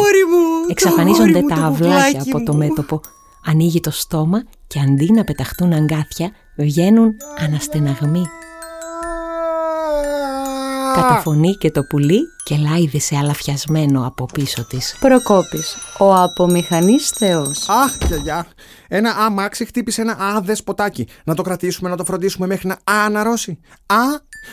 Εξαφανίζονται 0.70 1.42
τα 1.42 1.56
αυλάκια 1.56 2.24
από 2.28 2.44
το 2.44 2.54
μέτωπο. 2.54 3.02
Ανοίγει 3.46 3.80
το 3.80 3.92
στόμα 3.92 4.44
και 4.68 4.80
αντί 4.80 5.12
να 5.12 5.24
πεταχτούν 5.24 5.74
αγκάθια, 5.74 6.32
βγαίνουν 6.58 7.16
αναστεναγμοί. 7.38 8.26
Καταφωνεί 10.96 11.54
και 11.54 11.72
το 11.72 11.84
πουλί 11.84 12.20
και 12.44 12.56
λάιδισε 12.56 13.16
αλαφιασμένο 13.16 14.06
από 14.06 14.26
πίσω 14.26 14.66
της. 14.66 14.96
Προκόπης, 15.00 15.76
ο 16.00 16.16
απομηχανής 16.16 17.10
θεός. 17.10 17.70
Αχ, 17.70 17.98
γιαγιά. 18.08 18.48
Ένα 18.88 19.12
αμάξι 19.12 19.66
χτύπησε 19.66 20.02
ένα 20.02 20.18
άδες 20.20 20.64
ποτάκι. 20.64 21.08
Να 21.24 21.36
το 21.36 21.42
κρατήσουμε, 21.42 21.90
να 21.90 21.98
το 21.98 22.06
φροντίσουμε 22.06 22.48
μέχρι 22.48 22.68
να 22.68 22.78
αναρρώσει. 22.84 23.60
Α, 23.86 23.98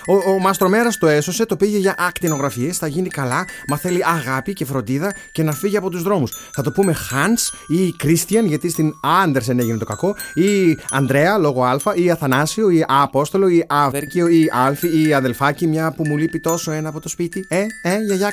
ο, 0.07 0.31
ο 0.31 0.39
Μαστρομέρας 0.39 0.99
το 0.99 1.07
έσωσε, 1.07 1.47
το 1.47 1.57
πήγε 1.57 1.79
για 1.79 1.95
ακτινογραφίες, 1.99 2.79
θα 2.79 2.87
γίνει 2.87 3.09
καλά, 3.09 3.45
μα 3.69 3.77
θέλει 3.77 4.05
αγάπη 4.05 4.53
και 4.53 4.65
φροντίδα 4.65 5.15
και 5.33 5.43
να 5.43 5.53
φύγει 5.53 5.77
από 5.77 5.91
τους 5.91 6.03
δρόμους. 6.03 6.33
Θα 6.53 6.63
το 6.63 6.71
πούμε 6.71 6.97
Hans 7.11 7.75
ή 7.77 7.95
Christian, 8.03 8.45
γιατί 8.45 8.69
στην 8.69 8.93
Άντερσεν 9.23 9.59
έγινε 9.59 9.79
το 9.79 9.85
κακό, 9.85 10.17
ή 10.35 10.79
Ανδρέα 10.91 11.39
λόγω 11.39 11.65
Α, 11.65 11.79
ή 11.95 12.11
Αθανάσιο, 12.11 12.71
ή 12.71 12.85
Απόστολο, 12.89 13.49
ή 13.49 13.65
Αβέρκιο, 13.69 14.29
ή 14.29 14.51
Άλφη, 14.53 15.03
ή 15.03 15.15
Αδελφάκι, 15.15 15.67
μια 15.67 15.93
που 15.93 16.07
μου 16.07 16.17
λείπει 16.17 16.41
τόσο 16.41 16.71
ένα 16.71 16.89
από 16.89 17.01
το 17.01 17.09
σπίτι. 17.09 17.47
Ε, 17.49 17.67
ε, 17.83 17.99
γιαγιά 18.07 18.33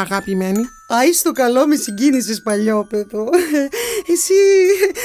αγαπημένη. 0.00 0.68
Άι 0.90 1.12
στο 1.12 1.32
καλό 1.32 1.66
με 1.66 1.76
συγκίνησες 1.76 2.42
παλιόπαιδο. 2.42 3.28
Εσύ 4.12 4.34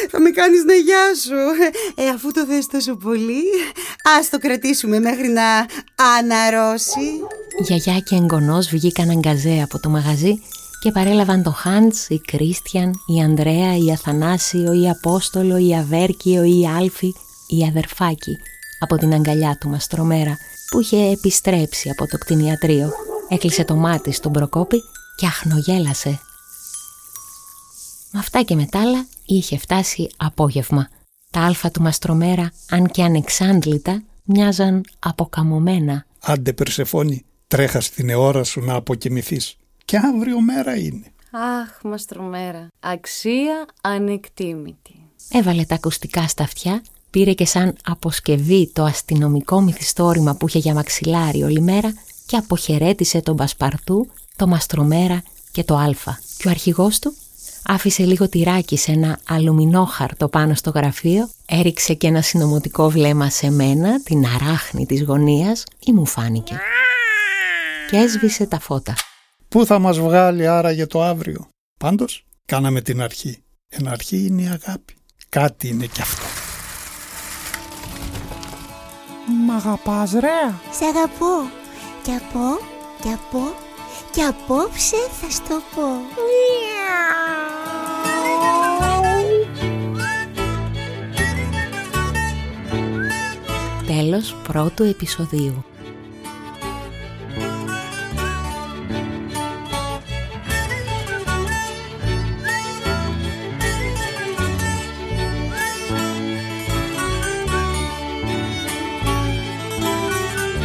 θα 0.10 0.20
με 0.20 0.30
κάνεις 0.30 0.64
να 0.64 0.74
γιάσω. 0.74 1.42
Ε, 1.96 2.10
αφού 2.10 2.32
το 2.32 2.46
θες 2.46 2.68
τόσο 2.68 2.96
πολύ, 2.96 3.44
ας 4.20 4.30
το 4.30 4.38
κρατήσουμε 4.38 5.00
μέχρι 5.00 5.28
να 5.28 5.53
αναρρώσει. 6.20 7.08
Γιαγιά 7.60 8.00
και 8.00 8.16
εγγονός 8.16 8.68
βγήκαν 8.68 9.10
αγκαζέ 9.10 9.62
από 9.64 9.80
το 9.80 9.90
μαγαζί 9.90 10.34
και 10.82 10.92
παρέλαβαν 10.92 11.44
το 11.44 11.52
Χάντς, 11.52 12.08
η 12.10 12.20
Κρίστιαν, 12.20 12.94
η 13.16 13.22
Ανδρέα, 13.22 13.78
η 13.78 13.92
Αθανάσιο, 13.92 14.74
η 14.74 14.90
Απόστολο, 14.90 15.58
η 15.58 15.76
Αβέρκιο, 15.76 16.44
η 16.44 16.68
Άλφη, 16.78 17.14
η 17.48 17.64
Αδερφάκη 17.68 18.38
από 18.80 18.98
την 18.98 19.14
αγκαλιά 19.14 19.58
του 19.60 19.70
Μαστρομέρα 19.70 20.38
που 20.70 20.80
είχε 20.80 21.12
επιστρέψει 21.12 21.90
από 21.90 22.08
το 22.08 22.18
κτηνιατρίο. 22.18 22.92
Έκλεισε 23.30 23.66
το 23.66 23.76
μάτι 23.76 24.12
στον 24.12 24.32
Προκόπη 24.32 24.82
και 25.16 25.26
αχνογέλασε. 25.26 26.20
Με 28.12 28.20
αυτά 28.20 28.42
και 28.42 28.56
με 28.56 28.68
άλλα 28.74 29.06
είχε 29.26 29.58
φτάσει 29.58 30.10
απόγευμα. 30.18 30.90
Τα 31.32 31.42
άλφα 31.42 31.72
του 31.72 31.82
Μαστρομέρα, 31.82 32.52
αν 32.70 32.88
και 32.88 33.04
ανεξάντλητα, 33.04 34.04
μοιάζαν 34.24 34.84
αποκαμωμένα. 35.00 36.06
Άντε 36.20 36.54
Περσεφόνη, 36.54 37.26
τρέχας 37.48 37.86
στην 37.86 38.10
ώρα 38.10 38.44
σου 38.44 38.62
να 38.62 38.74
αποκοιμηθείς. 38.74 39.58
Και 39.86 39.98
αύριο 39.98 40.42
μέρα 40.42 40.78
είναι. 40.78 41.06
Αχ, 41.32 41.82
Μαστρομέρα, 41.84 42.68
αξία 42.80 43.66
ανεκτήμητη. 43.82 44.96
Έβαλε 45.32 45.64
τα 45.64 45.76
ακουστικά 45.76 46.28
στα 46.28 46.44
αυτιά, 46.44 46.82
πήρε 47.10 47.34
και 47.34 47.46
σαν 47.46 47.76
αποσκευή 47.84 48.72
το 48.74 48.84
αστυνομικό 48.84 49.62
μυθιστόρημα 49.62 50.36
που 50.36 50.48
είχε 50.48 50.60
για 50.60 50.74
μαξιλάρι 50.74 51.44
όλη 51.44 51.62
μέρα 51.62 51.94
και 52.26 52.38
αποχαιρέτησε 52.38 53.22
τον 53.22 53.36
Πασπαρτού 53.36 54.08
το 54.36 54.48
Μαστρομέρα 54.48 55.24
και 55.52 55.64
το 55.64 55.76
Άλφα. 55.76 56.20
Και 56.38 56.48
ο 56.48 56.52
αρχηγός 56.52 57.00
του 57.00 57.14
άφησε 57.64 58.04
λίγο 58.04 58.30
τυράκι 58.30 58.78
σε 58.78 58.92
ένα 58.92 59.20
αλουμινόχαρτο 59.28 60.28
πάνω 60.28 60.54
στο 60.54 60.70
γραφείο, 60.70 61.30
έριξε 61.60 61.94
και 61.94 62.08
ένα 62.08 62.22
συνωμοτικό 62.22 62.90
βλέμμα 62.90 63.30
σε 63.30 63.52
μένα, 63.52 64.02
την 64.02 64.26
αράχνη 64.26 64.86
της 64.86 65.04
γωνίας, 65.04 65.64
ή 65.80 65.92
μου 65.92 66.06
φάνηκε. 66.06 66.60
Και 67.90 67.98
έσβησε 67.98 68.46
τα 68.46 68.60
φώτα. 68.60 68.94
Πού 69.48 69.66
θα 69.66 69.80
μας 69.80 70.00
βγάλει 70.00 70.48
άρα 70.48 70.72
για 70.72 70.88
το 70.88 71.04
αύριο; 71.04 71.48
Πάντως, 71.80 72.26
κάναμε 72.46 72.82
την 72.82 73.02
αρχή. 73.02 73.44
Ένα 73.70 73.92
αρχή 73.92 74.26
είναι 74.26 74.42
η 74.42 74.46
αγάπη. 74.46 74.96
Κάτι 75.30 75.68
είναι 75.68 75.86
κι 75.86 76.02
αυτό. 76.02 76.26
Μ' 79.46 79.52
αγαπάς 79.52 80.12
ρε. 80.12 80.54
Σ' 80.72 80.82
αγαπώ. 80.82 81.50
Κι 82.04 82.12
από, 82.12 82.60
κι 83.02 83.10
από, 83.10 83.56
και 84.12 84.22
απόψε 84.22 84.98
θα 85.22 85.30
στο 85.30 85.62
πω. 85.76 85.88
Τέλος 93.98 94.36
πρώτου 94.48 94.84
επεισοδίου. 94.84 95.64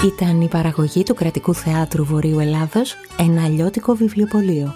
Ήταν 0.04 0.40
η 0.40 0.48
παραγωγή 0.48 1.02
του 1.02 1.14
Κρατικού 1.14 1.54
Θεάτρου 1.54 2.04
Βορείου 2.04 2.38
Ελλάδος 2.38 2.94
«Ένα 3.18 3.44
αλλιώτικο 3.44 3.94
βιβλιοπωλείο». 3.94 4.74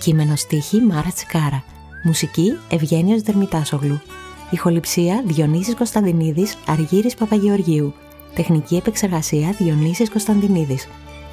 Κείμενο 0.00 0.36
στίχη 0.36 0.80
Μάρα 0.80 1.10
Τσικάρα. 1.14 1.64
Μουσική 2.04 2.52
Ευγένιος 2.68 3.22
Δερμητάσογλου. 3.22 4.00
Ηχοληψία 4.52 5.22
Διονύσης 5.26 5.74
Κωνσταντινίδης 5.74 6.56
Αργύρης 6.66 7.14
Παπαγεωργίου. 7.14 7.94
Τεχνική 8.34 8.76
επεξεργασία 8.76 9.54
Διονύσης 9.58 10.10
Κωνσταντινίδης. 10.10 10.88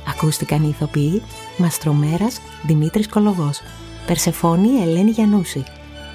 Ακούστηκαν 0.07 0.63
οι 0.63 0.67
ηθοποιοί 0.69 1.21
Μαστρομέρας 1.57 2.41
Δημήτρης 2.63 3.07
Κολοβός. 3.07 3.61
Περσεφόνη 4.07 4.81
Ελένη 4.81 5.11
Γιαννούση. 5.11 5.63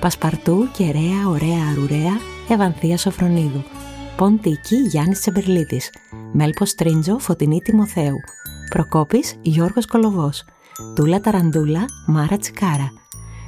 Πασπαρτού 0.00 0.68
Κεραία 0.72 1.28
Ωραία 1.28 1.68
Αρουραία 1.70 2.18
Ευανθία 2.48 2.96
Σοφρονίδου. 2.96 3.62
Ποντίκη 4.16 4.76
Γιάννης 4.76 5.20
Τσεμπερλίτης. 5.20 5.90
Μέλπος 6.32 6.74
Τρίντζο 6.74 7.18
Φωτεινή 7.18 7.58
Τιμοθέου. 7.58 8.16
Προκόπης 8.70 9.34
Γιώργος 9.42 9.86
Κολοβός. 9.86 10.44
Τούλα 10.94 11.20
Ταραντούλα 11.20 11.84
Μάρα 12.06 12.36
Τσικάρα. 12.36 12.92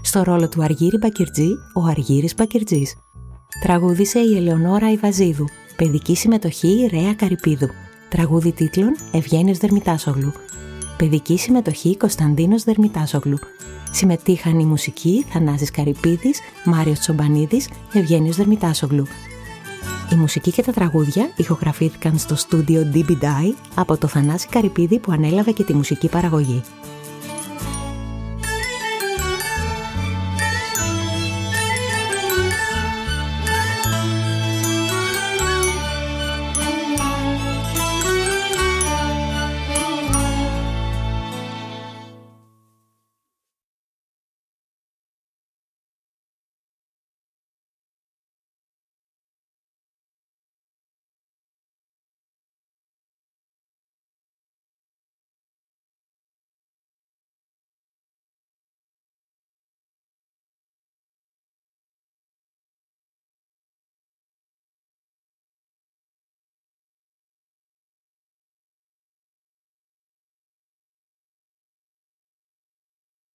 Στο 0.03 0.23
ρόλο 0.23 0.49
του 0.49 0.62
Αργύρη 0.62 0.99
Μπακυρτζή 0.99 1.51
ο 1.75 1.87
Αργύρης 1.87 2.35
Μπακυρτζής. 2.35 2.95
Τραγούδισε 3.61 4.19
η 4.19 4.37
Ελεονόρα 4.37 4.90
Ιβαζίδου. 4.90 5.49
Παιδική 5.77 6.16
συμμετοχή 6.16 6.88
Ρέα 6.90 7.14
Καρυπίδου. 7.14 7.69
Τραγούδι 8.09 8.53
τίτλων 8.53 8.97
Ευγένιος 9.12 9.59
Δερμητάσογλου. 9.59 10.33
Παιδική 10.97 11.38
συμμετοχή 11.38 11.97
Κωνσταντίνος 11.97 12.64
Δερμητάσογλου. 12.64 13.38
Συμμετείχαν 13.90 14.59
η 14.59 14.64
μουσική 14.64 15.25
Θανάσης 15.29 15.71
Καρυπίδης, 15.71 16.40
Μάριος 16.64 16.99
Τσομπανίδης, 16.99 17.69
Ευγένιος 17.92 18.37
Δερμητάσογλου. 18.37 19.07
Η 20.12 20.14
μουσική 20.14 20.51
και 20.51 20.62
τα 20.62 20.73
τραγούδια 20.73 21.31
ηχογραφήθηκαν 21.37 22.19
στο 22.19 22.37
στούντιο 22.37 22.90
DB 22.95 23.11
Die 23.11 23.55
από 23.75 23.97
το 23.97 24.07
Θανάση 24.07 24.49
Καρυπίδη 24.49 24.99
που 24.99 25.12
ανέλαβε 25.12 25.51
και 25.51 25.64
τη 25.64 25.75
μουσική 25.75 26.09
παραγωγή. 26.09 26.62